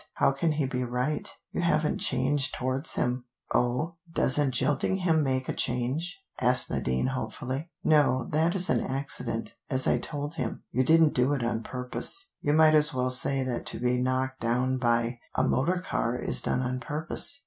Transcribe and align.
"How 0.15 0.31
can 0.31 0.53
he 0.53 0.65
be 0.65 0.83
right? 0.83 1.29
You 1.51 1.61
haven't 1.61 1.99
changed 1.99 2.55
towards 2.55 2.95
him." 2.95 3.25
"Oh, 3.53 3.97
doesn't 4.11 4.49
jilting 4.49 4.95
him 4.97 5.21
make 5.21 5.47
a 5.47 5.53
change?" 5.53 6.17
asked 6.39 6.71
Nadine 6.71 7.05
hopefully. 7.05 7.69
"No, 7.83 8.27
that 8.31 8.55
is 8.55 8.67
an 8.71 8.83
accident, 8.83 9.53
as 9.69 9.85
I 9.85 9.99
told 9.99 10.37
him. 10.37 10.63
You 10.71 10.83
didn't 10.83 11.13
do 11.13 11.33
it 11.33 11.43
on 11.43 11.61
purpose. 11.61 12.31
You 12.41 12.53
might 12.53 12.73
as 12.73 12.95
well 12.95 13.11
say 13.11 13.43
that 13.43 13.67
to 13.67 13.79
be 13.79 13.99
knocked 14.01 14.39
down 14.39 14.79
by 14.79 15.19
a 15.35 15.43
motor 15.43 15.79
car 15.79 16.15
is 16.17 16.41
done 16.41 16.63
on 16.63 16.79
purpose. 16.79 17.39